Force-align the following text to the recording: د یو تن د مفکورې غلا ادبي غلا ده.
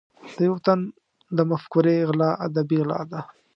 د 0.37 0.37
یو 0.47 0.55
تن 0.65 0.79
د 1.37 1.39
مفکورې 1.51 1.95
غلا 2.09 2.29
ادبي 2.47 2.77
غلا 2.83 2.99
ده. 3.11 3.19